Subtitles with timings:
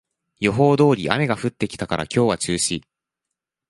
[0.39, 2.81] 予報通り雨が降ってきたから今日は中止